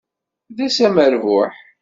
D 0.55 0.57
ass 0.65 0.77
amerbuḥ. 0.87 1.55